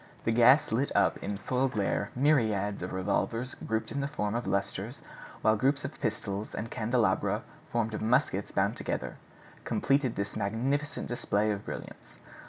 [0.23, 4.47] The gas lit up in full glare myriads of revolvers grouped in the form of
[4.47, 5.03] lustres,
[5.43, 9.17] while groups of pistols, and candelabra formed of muskets bound together,
[9.63, 12.17] completed this magnificent display of brilliance.